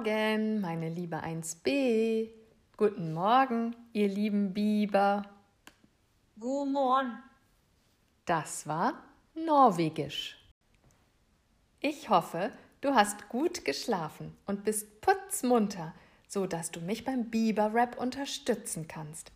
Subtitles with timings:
[0.00, 2.30] Morgen, meine liebe 1b.
[2.78, 5.26] Guten Morgen, ihr lieben Biber.
[6.38, 7.18] Guten Morgen.
[8.24, 8.94] Das war
[9.34, 10.42] Norwegisch.
[11.80, 12.50] Ich hoffe,
[12.80, 15.92] du hast gut geschlafen und bist putzmunter,
[16.26, 19.32] so dass du mich beim Biber-Rap unterstützen kannst.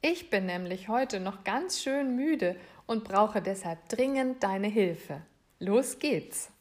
[0.00, 2.54] Ich bin nämlich heute noch ganz schön müde
[2.86, 5.22] und brauche deshalb dringend deine Hilfe.
[5.58, 6.53] Los geht's!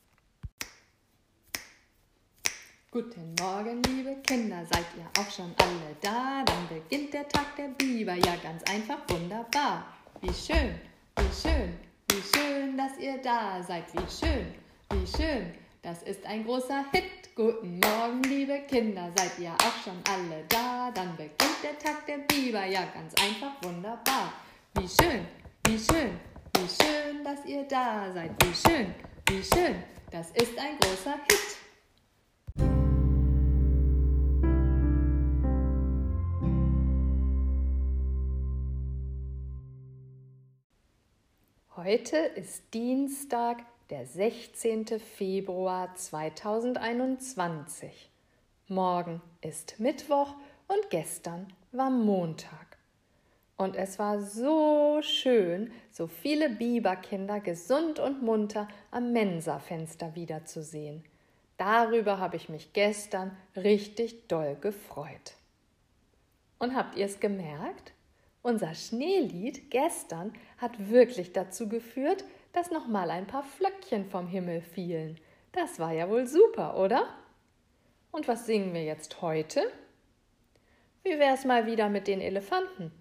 [2.93, 6.43] Guten Morgen, liebe Kinder, seid ihr auch schon alle da?
[6.45, 9.88] Dann beginnt der Tag der Biber, ja ganz einfach wunderbar.
[10.21, 10.75] Wie schön,
[11.17, 11.73] wie schön,
[12.11, 13.85] wie schön, dass ihr da seid.
[13.93, 14.45] Wie schön,
[14.91, 17.35] wie schön, das ist ein großer Hit.
[17.35, 20.91] Guten Morgen, liebe Kinder, seid ihr auch schon alle da?
[20.91, 24.33] Dann beginnt der Tag der Biber, ja ganz einfach wunderbar.
[24.75, 25.25] Wie schön,
[25.66, 26.11] wie schön,
[26.58, 28.30] wie schön, dass ihr da seid.
[28.44, 28.94] Wie schön,
[29.30, 31.62] wie schön, das ist ein großer Hit.
[41.84, 45.00] Heute ist Dienstag, der 16.
[45.00, 48.09] Februar 2021.
[48.70, 50.34] Morgen ist Mittwoch
[50.70, 52.78] und gestern war Montag.
[53.58, 61.04] Und es war so schön, so viele Biberkinder gesund und munter am Mensafenster wiederzusehen.
[61.58, 65.34] Darüber habe ich mich gestern richtig doll gefreut.
[66.59, 67.92] Und habt ihr es gemerkt?
[68.44, 74.61] Unser Schneelied gestern hat wirklich dazu geführt, dass noch mal ein paar Flöckchen vom Himmel
[74.61, 75.17] fielen.
[75.53, 77.08] Das war ja wohl super, oder?
[78.11, 79.61] Und was singen wir jetzt heute?
[81.03, 82.91] Wie wär's mal wieder mit den Elefanten?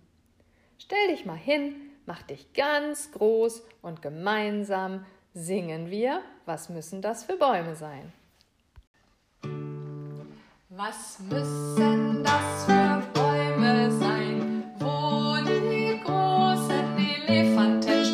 [0.78, 1.74] Stell dich mal hin,
[2.06, 5.04] mach dich ganz groß und gemeinsam
[5.34, 8.12] singen wir, was müssen das für Bäume sein?
[10.68, 12.61] Was müssen das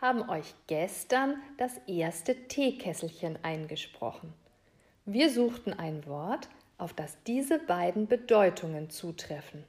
[0.00, 4.32] haben euch gestern das erste Teekesselchen eingesprochen.
[5.04, 9.64] Wir suchten ein Wort, auf das diese beiden Bedeutungen zutreffen.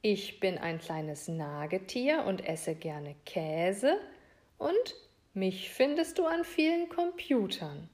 [0.00, 3.98] Ich bin ein kleines Nagetier und esse gerne Käse
[4.58, 4.94] und
[5.34, 7.88] mich findest du an vielen Computern.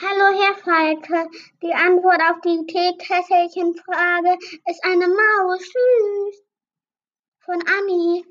[0.00, 1.30] Hallo, Herr Falke.
[1.62, 5.60] Die Antwort auf die Teekesselchenfrage ist eine Maus.
[5.60, 6.50] Tschüss
[7.50, 8.24] von Anni.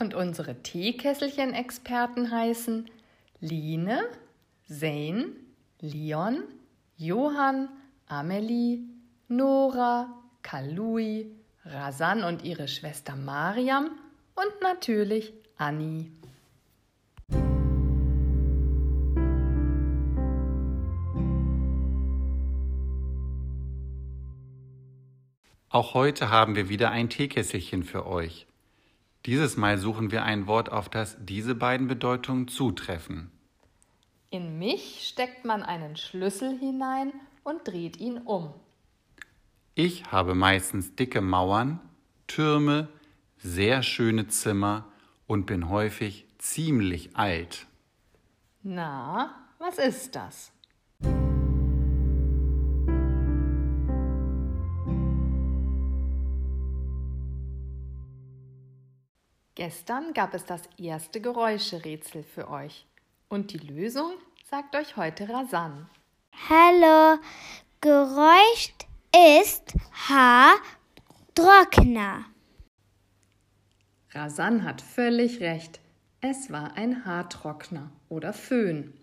[0.00, 2.90] Und unsere Teekesselchen-Experten heißen
[3.40, 4.00] Line,
[4.66, 5.26] Zane,
[5.80, 6.42] Leon,
[6.96, 7.68] Johann,
[8.06, 8.78] Amelie,
[9.28, 10.08] Nora,
[10.40, 11.30] Kalui,
[11.66, 13.90] Rasan und ihre Schwester Mariam
[14.36, 16.10] und natürlich Anni.
[25.68, 28.46] Auch heute haben wir wieder ein Teekesselchen für euch.
[29.26, 33.30] Dieses Mal suchen wir ein Wort, auf das diese beiden Bedeutungen zutreffen.
[34.30, 38.54] In mich steckt man einen Schlüssel hinein und dreht ihn um.
[39.74, 41.80] Ich habe meistens dicke Mauern,
[42.26, 42.88] Türme,
[43.38, 44.86] sehr schöne Zimmer
[45.26, 47.66] und bin häufig ziemlich alt.
[48.62, 50.52] Na, was ist das?
[59.60, 62.86] Gestern gab es das erste Geräuscherätsel für euch.
[63.28, 64.12] Und die Lösung
[64.50, 65.86] sagt euch heute Rasan.
[66.48, 67.20] Hallo,
[67.82, 68.72] Geräusch
[69.44, 69.74] ist
[70.08, 72.24] Haartrockner.
[74.12, 75.78] Rasan hat völlig recht.
[76.22, 78.94] Es war ein Haartrockner oder Föhn.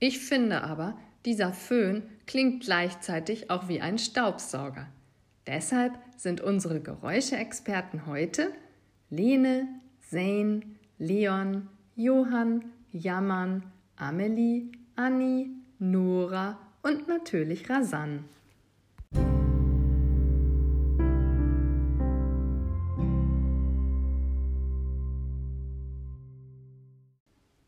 [0.00, 4.86] Ich finde aber, dieser Föhn klingt gleichzeitig auch wie ein Staubsauger.
[5.46, 8.52] Deshalb sind unsere Geräuscheexperten heute
[9.10, 10.60] Lene, Zane,
[10.98, 13.62] Leon, Johann, Jammern,
[13.96, 18.24] Amelie, Anni, Nora und natürlich Rasan.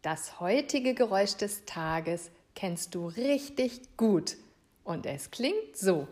[0.03, 4.37] Das heutige Geräusch des Tages kennst du richtig gut
[4.83, 6.09] Und es klingt so.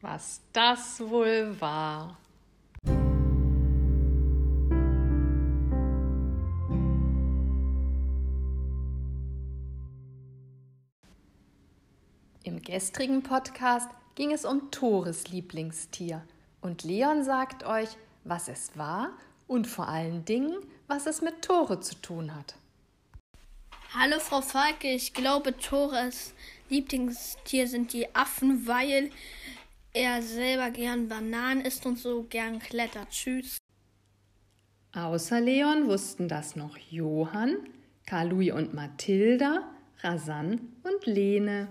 [0.00, 2.18] Was das wohl war.
[12.42, 16.24] Im gestrigen Podcast ging es um Tores Lieblingstier
[16.60, 17.90] und Leon sagt euch,
[18.24, 19.10] was es war
[19.46, 20.56] und vor allen Dingen,
[20.88, 22.56] was es mit Tore zu tun hat.
[23.94, 26.34] Hallo Frau Falke, ich glaube Tores
[26.68, 29.12] Lieblingstier sind die Affen, weil
[29.98, 33.10] er selber gern Bananen isst und so gern klettert.
[33.10, 33.58] Tschüss.
[34.94, 37.56] Außer Leon wussten das noch Johann,
[38.06, 39.68] Karl-Louis und Mathilda,
[40.02, 41.68] Rasan und Lene.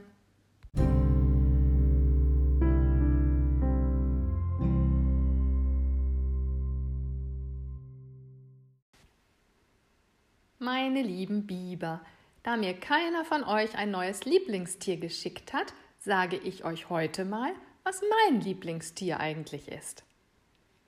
[10.59, 12.01] Meine lieben Biber,
[12.43, 17.53] da mir keiner von euch ein neues Lieblingstier geschickt hat, sage ich euch heute mal,
[17.87, 20.03] was mein Lieblingstier eigentlich ist.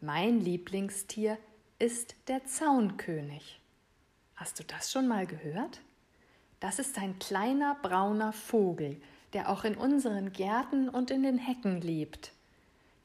[0.02, 1.38] Mein Lieblingstier
[1.78, 3.62] ist der Zaunkönig.
[4.36, 5.80] Hast du das schon mal gehört?
[6.60, 9.02] Das ist ein kleiner brauner Vogel,
[9.32, 12.34] der auch in unseren Gärten und in den Hecken lebt.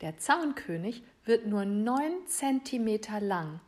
[0.01, 3.61] Der Zaunkönig wird nur neun Zentimeter lang.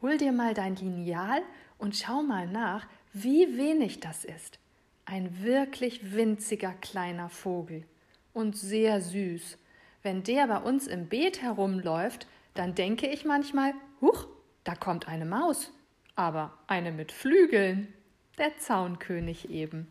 [0.00, 1.42] Hol dir mal dein Lineal
[1.76, 4.58] und schau mal nach, wie wenig das ist.
[5.04, 7.84] Ein wirklich winziger kleiner Vogel
[8.32, 9.58] und sehr süß.
[10.02, 14.26] Wenn der bei uns im Beet herumläuft, dann denke ich manchmal, huch,
[14.64, 15.72] da kommt eine Maus,
[16.16, 17.92] aber eine mit Flügeln,
[18.38, 19.88] der Zaunkönig eben.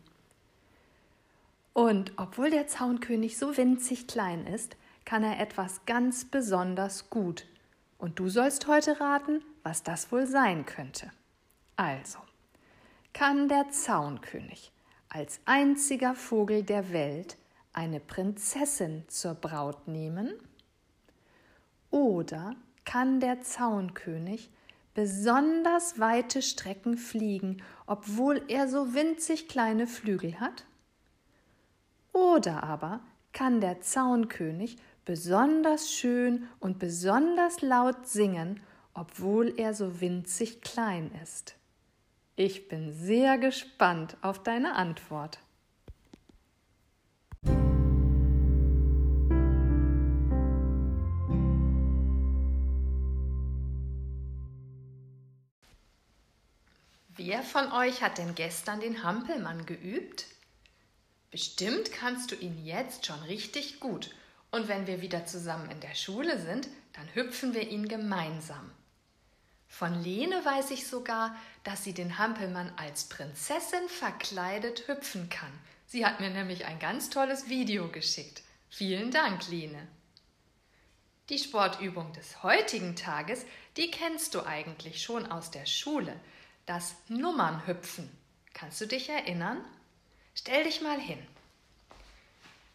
[1.72, 7.46] Und obwohl der Zaunkönig so winzig klein ist, kann er etwas ganz besonders gut.
[7.98, 11.10] Und du sollst heute raten, was das wohl sein könnte.
[11.76, 12.18] Also,
[13.12, 14.72] kann der Zaunkönig
[15.08, 17.36] als einziger Vogel der Welt
[17.72, 20.32] eine Prinzessin zur Braut nehmen?
[21.90, 24.50] Oder kann der Zaunkönig
[24.94, 30.66] besonders weite Strecken fliegen, obwohl er so winzig kleine Flügel hat?
[32.12, 33.00] Oder aber
[33.32, 38.60] kann der Zaunkönig besonders schön und besonders laut singen,
[38.94, 41.56] obwohl er so winzig klein ist?
[42.36, 45.38] Ich bin sehr gespannt auf deine Antwort.
[57.30, 60.26] Wer von euch hat denn gestern den Hampelmann geübt?
[61.30, 64.10] Bestimmt kannst du ihn jetzt schon richtig gut.
[64.50, 68.68] Und wenn wir wieder zusammen in der Schule sind, dann hüpfen wir ihn gemeinsam.
[69.68, 75.52] Von Lene weiß ich sogar, dass sie den Hampelmann als Prinzessin verkleidet hüpfen kann.
[75.86, 78.42] Sie hat mir nämlich ein ganz tolles Video geschickt.
[78.70, 79.86] Vielen Dank, Lene.
[81.28, 83.46] Die Sportübung des heutigen Tages,
[83.76, 86.18] die kennst du eigentlich schon aus der Schule.
[86.70, 88.08] Das Nummernhüpfen.
[88.54, 89.60] Kannst du dich erinnern?
[90.36, 91.18] Stell dich mal hin.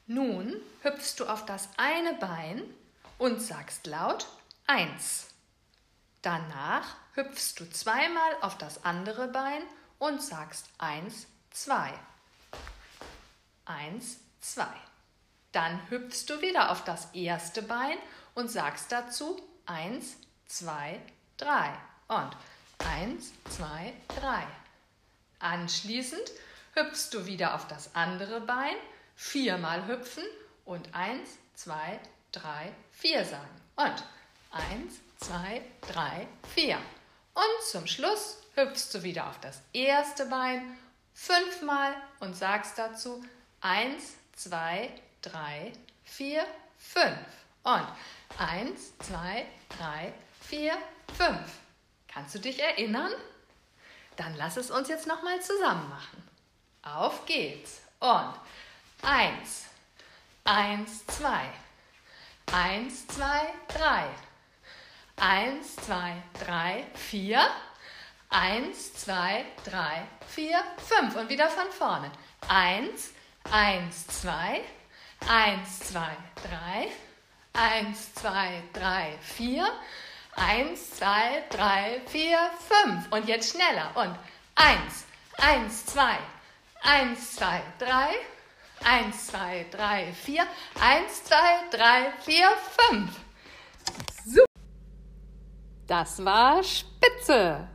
[0.06, 2.62] Nun hüpfst du auf das eine Bein
[3.18, 4.28] und sagst laut
[4.68, 5.28] eins.
[6.22, 9.62] Danach hüpfst du zweimal auf das andere Bein
[9.98, 11.98] und sagst eins, zwei.
[13.64, 14.76] Eins, zwei.
[15.54, 17.98] Dann hüpfst du wieder auf das erste Bein
[18.34, 21.00] und sagst dazu eins, zwei,
[21.38, 21.74] drei.
[22.10, 22.36] Und
[22.80, 24.46] eins, zwei, drei.
[25.40, 26.32] Anschließend
[26.74, 28.76] hüpfst du wieder auf das andere Bein,
[29.16, 30.24] viermal hüpfen
[30.66, 32.00] und eins, zwei,
[32.32, 33.62] drei, vier sagen.
[33.76, 34.04] Und
[34.52, 36.78] eins, zwei, drei, vier.
[37.34, 40.78] Und zum Schluss hüpfst du wieder auf das erste Bein
[41.14, 43.24] fünfmal und sagst dazu
[43.62, 44.90] eins, zwei,
[45.22, 46.46] drei, vier,
[46.78, 47.18] fünf.
[47.64, 47.88] Und
[48.38, 49.46] eins, zwei,
[49.78, 50.78] drei, vier,
[51.18, 51.60] fünf.
[52.16, 53.12] Kannst du dich erinnern?
[54.16, 56.24] Dann lass es uns jetzt nochmal zusammen machen.
[56.82, 57.82] Auf geht's.
[58.00, 58.34] Und
[59.02, 59.66] eins,
[60.46, 61.52] eins, zwei,
[62.54, 64.06] eins, zwei, drei,
[65.18, 67.46] eins, zwei, drei, vier,
[68.30, 71.18] eins, zwei, drei, vier, fünf.
[71.18, 72.10] Und wieder von vorne.
[72.48, 73.12] Eins,
[73.52, 74.62] eins, zwei,
[75.28, 76.90] eins, zwei, drei,
[77.52, 79.70] eins, zwei, drei, vier,
[80.36, 83.12] eins, zwei, drei, vier, fünf.
[83.12, 83.92] Und jetzt schneller.
[83.96, 84.16] Und
[84.56, 85.06] eins,
[85.38, 86.18] eins, zwei,
[86.82, 88.10] eins, zwei, drei,
[88.84, 90.46] eins, zwei, drei, vier,
[90.80, 93.12] eins, zwei, drei, vier, fünf.
[94.26, 94.46] Super.
[95.88, 97.68] Das war spitze.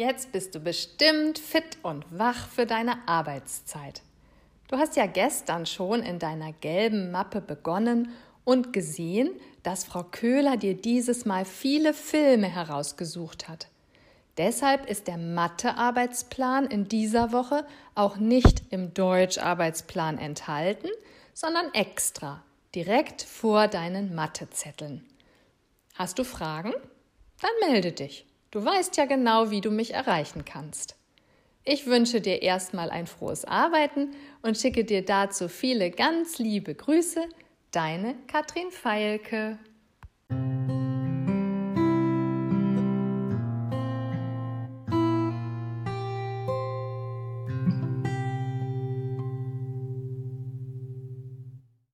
[0.00, 4.00] Jetzt bist du bestimmt fit und wach für deine Arbeitszeit.
[4.68, 8.08] Du hast ja gestern schon in deiner gelben Mappe begonnen
[8.44, 9.28] und gesehen,
[9.62, 13.68] dass Frau Köhler dir dieses Mal viele Filme herausgesucht hat.
[14.38, 20.88] Deshalb ist der Mathe-Arbeitsplan in dieser Woche auch nicht im Deutsch-Arbeitsplan enthalten,
[21.34, 22.42] sondern extra,
[22.74, 25.04] direkt vor deinen Mathezetteln.
[25.92, 26.72] Hast du Fragen?
[27.42, 28.29] Dann melde dich.
[28.50, 30.96] Du weißt ja genau, wie du mich erreichen kannst.
[31.62, 34.10] Ich wünsche dir erstmal ein frohes Arbeiten
[34.42, 37.28] und schicke dir dazu viele ganz liebe Grüße.
[37.70, 39.58] Deine Katrin Feilke.